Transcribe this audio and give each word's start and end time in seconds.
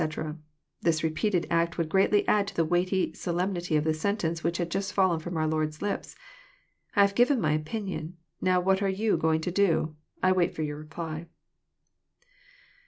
']This 0.81 1.03
repeated 1.03 1.45
act 1.51 1.77
would 1.77 1.87
greatly 1.87 2.27
add 2.27 2.47
to 2.47 2.55
the 2.55 2.65
weighty 2.65 3.13
solemnity 3.13 3.75
of 3.77 3.83
the 3.83 3.93
sentence 3.93 4.43
which 4.43 4.57
had 4.57 4.71
just 4.71 4.93
fallen 4.93 5.19
from 5.19 5.37
oar 5.37 5.45
Lord's 5.45 5.79
lips. 5.79 6.15
'* 6.53 6.95
I 6.95 7.01
have 7.01 7.13
given 7.13 7.39
my 7.39 7.51
opinion; 7.51 8.17
—now 8.41 8.59
what 8.61 8.81
are 8.81 8.89
you 8.89 9.15
going 9.15 9.41
to 9.41 9.51
do? 9.51 9.95
I 10.23 10.31
wait 10.31 10.55
for 10.55 10.63
your 10.63 10.77
reply." 10.77 11.27